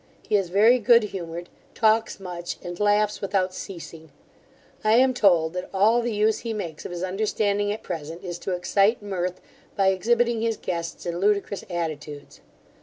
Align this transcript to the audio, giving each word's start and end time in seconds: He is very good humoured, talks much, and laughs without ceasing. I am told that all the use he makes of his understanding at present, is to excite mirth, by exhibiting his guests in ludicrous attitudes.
He 0.27 0.35
is 0.35 0.49
very 0.49 0.79
good 0.79 1.03
humoured, 1.03 1.47
talks 1.75 2.19
much, 2.19 2.57
and 2.63 2.79
laughs 2.79 3.21
without 3.21 3.53
ceasing. 3.53 4.11
I 4.83 4.93
am 4.93 5.13
told 5.13 5.53
that 5.53 5.69
all 5.71 6.01
the 6.01 6.11
use 6.11 6.39
he 6.39 6.53
makes 6.55 6.85
of 6.85 6.91
his 6.91 7.03
understanding 7.03 7.71
at 7.71 7.83
present, 7.83 8.23
is 8.23 8.39
to 8.39 8.53
excite 8.55 9.03
mirth, 9.03 9.39
by 9.75 9.89
exhibiting 9.89 10.41
his 10.41 10.57
guests 10.57 11.05
in 11.05 11.19
ludicrous 11.19 11.63
attitudes. 11.69 12.41